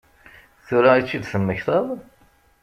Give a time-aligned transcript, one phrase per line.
[0.65, 1.85] Tura i tt-id-temmektaḍ?